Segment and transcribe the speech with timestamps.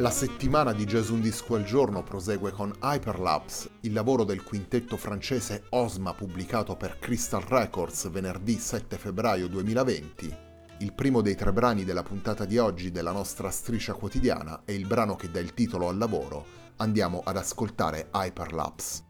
[0.00, 4.96] La settimana di Jazz Un Disco al Giorno prosegue con Hyperlapse, il lavoro del quintetto
[4.96, 10.36] francese Osma pubblicato per Crystal Records venerdì 7 febbraio 2020.
[10.78, 14.86] Il primo dei tre brani della puntata di oggi della nostra striscia quotidiana è il
[14.86, 16.46] brano che dà il titolo al lavoro.
[16.76, 19.09] Andiamo ad ascoltare Hyperlapse.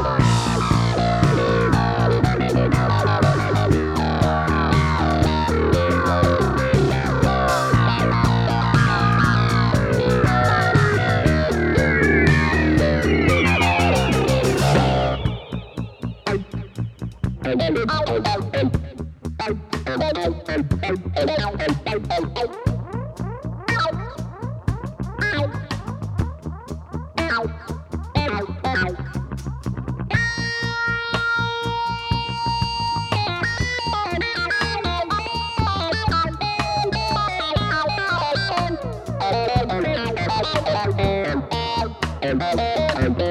[42.39, 43.30] I'm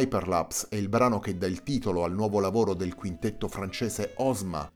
[0.00, 4.70] Hyperlapse è il brano che dà il titolo al nuovo lavoro del quintetto francese Osma.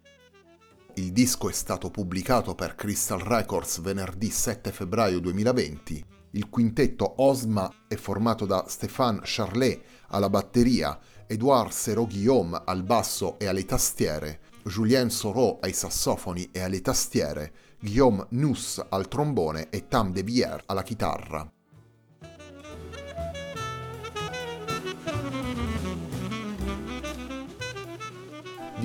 [0.96, 6.04] Il disco è stato pubblicato per Crystal Records venerdì 7 febbraio 2020.
[6.32, 13.46] Il quintetto Osma è formato da Stéphane Charlet alla batteria, Edouard Serot-Guillaume al basso e
[13.46, 20.12] alle tastiere, Julien Soro ai sassofoni e alle tastiere, Guillaume Nuss al trombone e Tam
[20.12, 21.50] De Bier alla chitarra.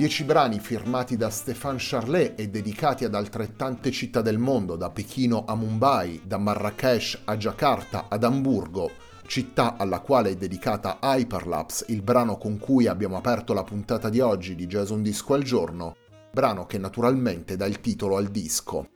[0.00, 5.44] Dieci brani firmati da Stéphane Charlet e dedicati ad altrettante città del mondo, da Pechino
[5.46, 8.92] a Mumbai, da Marrakesh a Giacarta ad Amburgo,
[9.26, 14.20] città alla quale è dedicata Hyperlapse, il brano con cui abbiamo aperto la puntata di
[14.20, 15.96] oggi di Jason Disco al giorno,
[16.32, 18.92] brano che naturalmente dà il titolo al disco.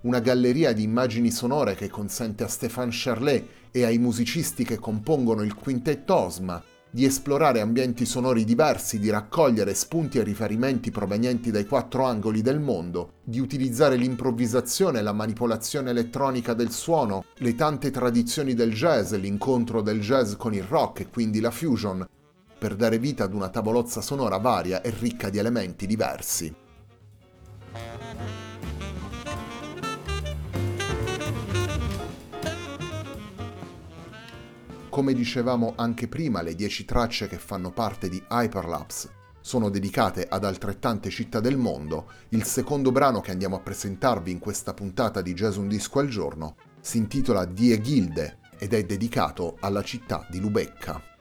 [0.00, 5.42] Una galleria di immagini sonore che consente a Stéphane Charlet e ai musicisti che compongono
[5.42, 11.66] il quintetto Osma di esplorare ambienti sonori diversi, di raccogliere spunti e riferimenti provenienti dai
[11.66, 18.54] quattro angoli del mondo, di utilizzare l'improvvisazione la manipolazione elettronica del suono, le tante tradizioni
[18.54, 22.06] del jazz, l'incontro del jazz con il rock e quindi la fusion,
[22.58, 26.64] per dare vita ad una tavolozza sonora varia e ricca di elementi diversi.
[34.96, 39.10] Come dicevamo anche prima, le 10 tracce che fanno parte di Hyperlapse
[39.42, 42.10] sono dedicate ad altrettante città del mondo.
[42.30, 46.08] Il secondo brano che andiamo a presentarvi in questa puntata di Jazz Un Disco al
[46.08, 51.15] Giorno si intitola Die Gilde ed è dedicato alla città di Lubecca.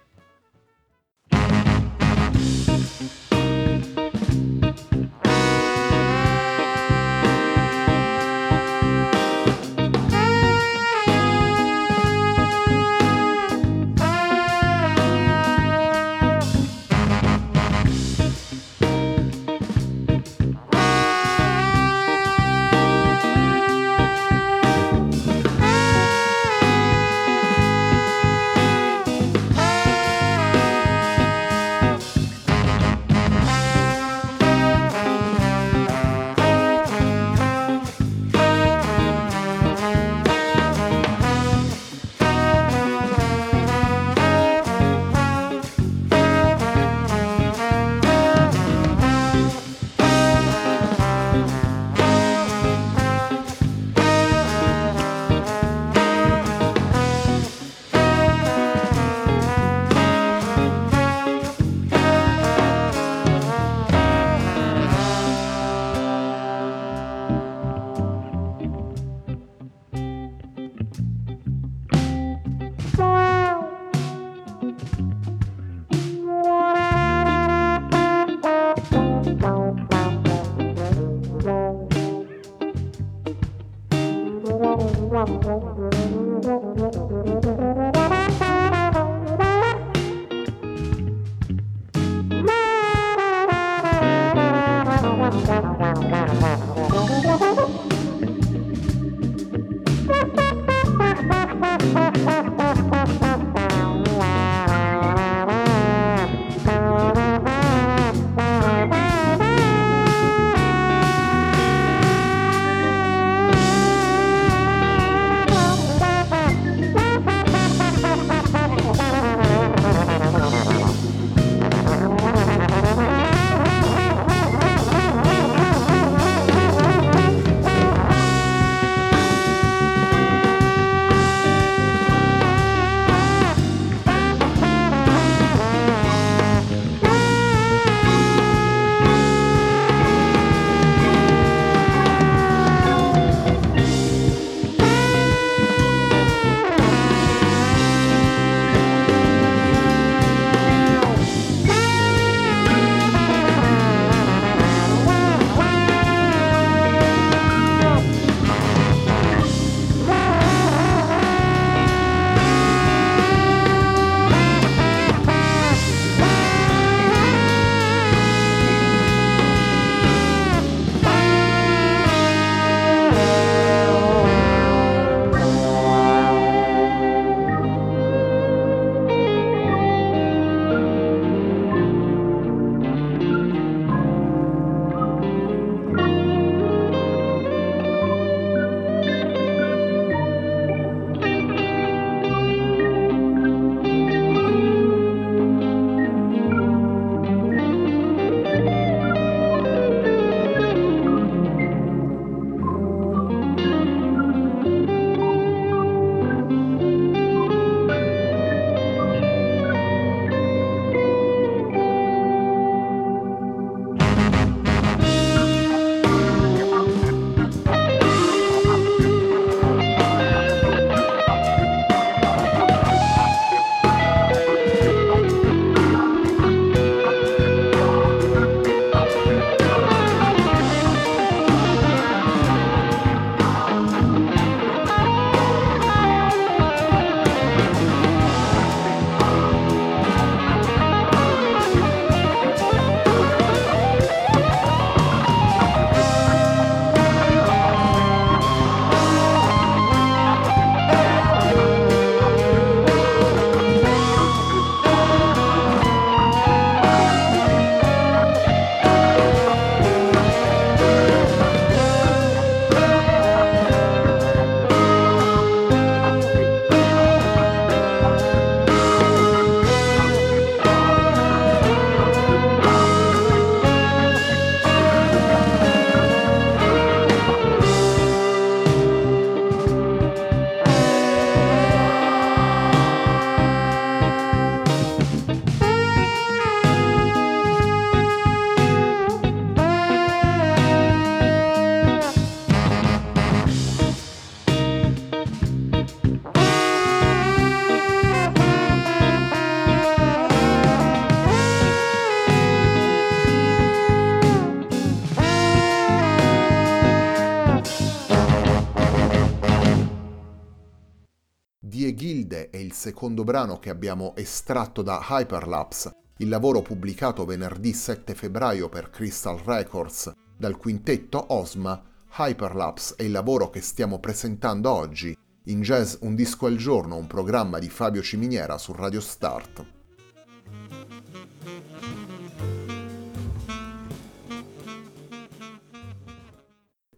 [312.85, 319.39] Secondo brano che abbiamo estratto da Hyperlapse, il lavoro pubblicato venerdì 7 febbraio per Crystal
[319.39, 321.81] Records dal quintetto Osma.
[322.15, 327.07] Hyperlapse è il lavoro che stiamo presentando oggi in Jazz Un disco al giorno, un
[327.07, 329.65] programma di Fabio Ciminiera su Radio Start.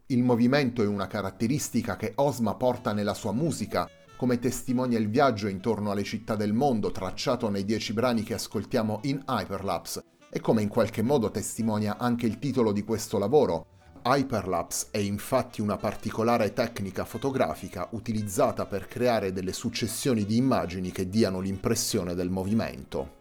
[0.07, 5.47] Il movimento è una caratteristica che Osma porta nella sua musica come testimonia il viaggio
[5.47, 10.63] intorno alle città del mondo tracciato nei dieci brani che ascoltiamo in Hyperlapse e come
[10.63, 13.67] in qualche modo testimonia anche il titolo di questo lavoro.
[14.03, 21.07] Hyperlapse è infatti una particolare tecnica fotografica utilizzata per creare delle successioni di immagini che
[21.09, 23.15] diano l'impressione del movimento.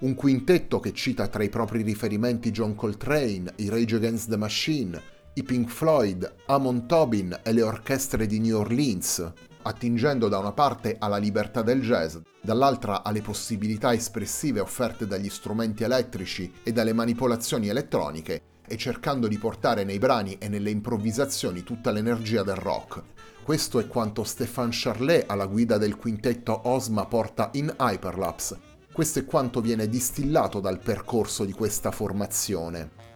[0.00, 5.00] Un quintetto che cita tra i propri riferimenti John Coltrane, i Rage Against the Machine,
[5.34, 9.32] i Pink Floyd, Amon Tobin e le orchestre di New Orleans,
[9.64, 15.82] attingendo da una parte alla libertà del jazz, dall'altra alle possibilità espressive offerte dagli strumenti
[15.82, 21.90] elettrici e dalle manipolazioni elettroniche, e cercando di portare nei brani e nelle improvvisazioni tutta
[21.90, 23.02] l'energia del rock.
[23.42, 28.58] Questo è quanto Stéphane Charlet alla guida del quintetto Osma porta in Hyperlapse.
[28.90, 33.13] Questo è quanto viene distillato dal percorso di questa formazione.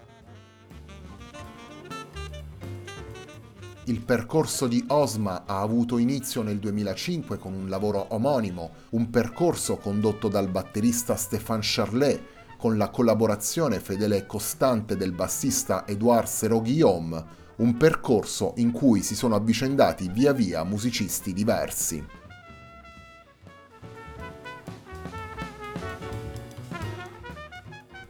[3.88, 9.78] Il percorso di Osma ha avuto inizio nel 2005 con un lavoro omonimo, un percorso
[9.78, 12.20] condotto dal batterista Stéphane Charlet,
[12.58, 17.24] con la collaborazione fedele e costante del bassista Edouard Serot-Guillaume,
[17.56, 22.04] un percorso in cui si sono avvicendati via via musicisti diversi.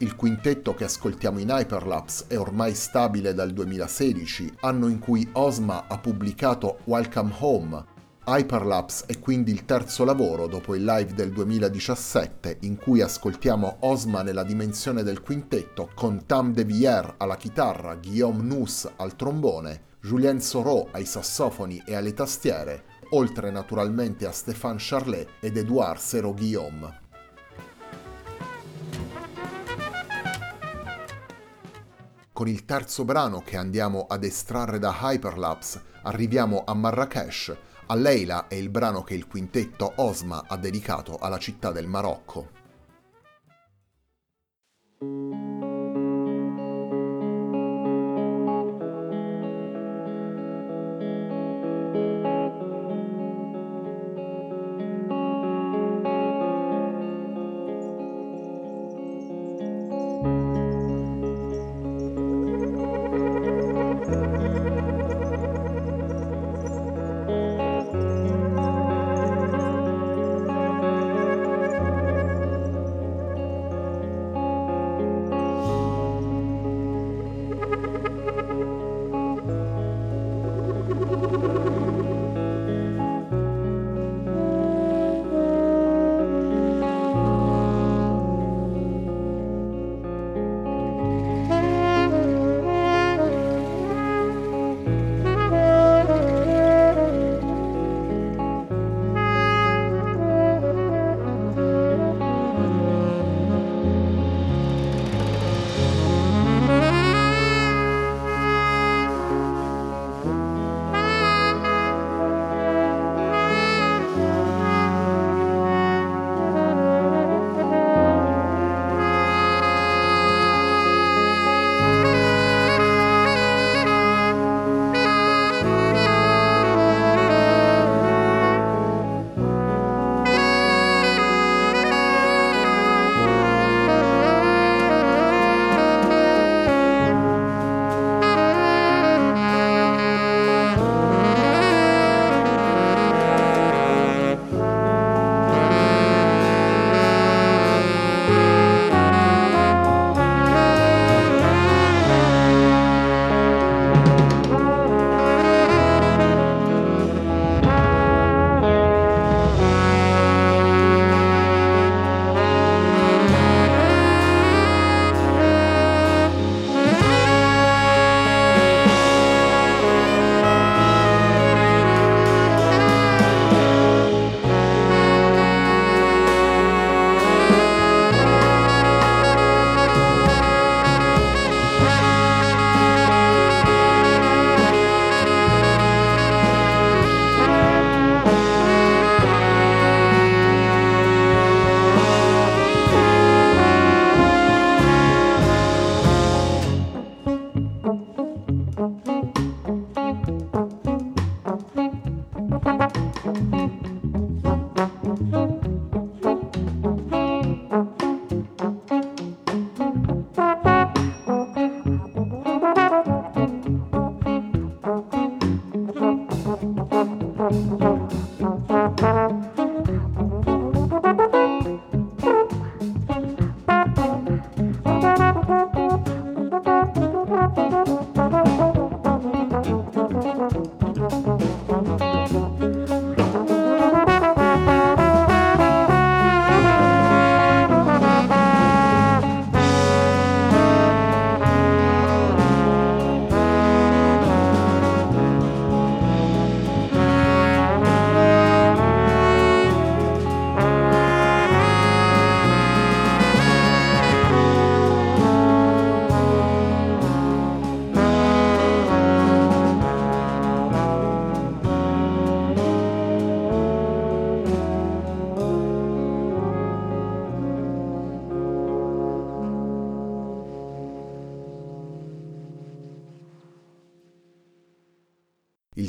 [0.00, 5.86] Il quintetto che ascoltiamo in Hyperlapse è ormai stabile dal 2016, anno in cui Osma
[5.88, 7.84] ha pubblicato Welcome Home.
[8.24, 14.22] Hyperlapse è quindi il terzo lavoro dopo il live del 2017 in cui ascoltiamo Osma
[14.22, 20.40] nella dimensione del quintetto con Tam De Vier alla chitarra, Guillaume Nus al trombone, Julien
[20.40, 27.06] Soro ai sassofoni e alle tastiere, oltre naturalmente a Stéphane Charlet ed Edouard Sero-Guillaume.
[32.38, 37.56] Con il terzo brano che andiamo ad estrarre da Hyperlapse arriviamo a Marrakesh.
[37.86, 42.57] A Leila è il brano che il quintetto Osma ha dedicato alla città del Marocco.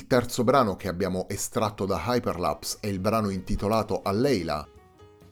[0.06, 4.68] Terzo brano che abbiamo estratto da Hyperlapse è il brano intitolato A Leila.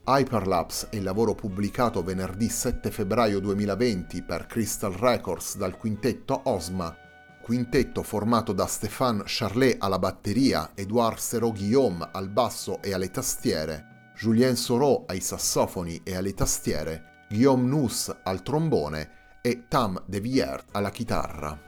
[0.04, 6.96] Hyperlapse è il lavoro pubblicato venerdì 7 febbraio 2020 per Crystal Records dal quintetto Osma,
[7.40, 14.56] quintetto formato da Stéphane Charlet alla batteria, Edouard Serrault-Guillaume al basso e alle tastiere, Julien
[14.56, 20.90] Soro ai sassofoni e alle tastiere, Guillaume Nuss al trombone e Tam De Vier alla
[20.90, 21.67] chitarra.